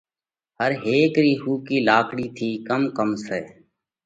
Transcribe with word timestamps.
هر 0.59 0.71
هيڪ 0.85 1.13
رِي 1.23 1.33
ۿُوڪِي 1.43 1.77
لاڪڙِي 1.87 2.27
ٿِي 2.37 2.49
ڪم 2.67 2.81
ڪم 2.97 3.09
سئہ؟ 3.25 3.39